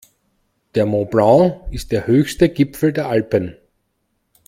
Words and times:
Der 0.73 0.87
Mont 0.87 1.11
Blanc 1.11 1.61
ist 1.69 1.91
der 1.91 2.07
höchste 2.07 2.49
Gipfel 2.49 2.91
der 2.91 3.05
Alpen. 3.07 3.55